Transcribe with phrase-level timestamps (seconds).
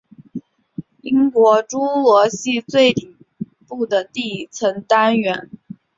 [1.03, 3.15] 英国侏罗系最顶
[3.67, 5.51] 部的地层单元。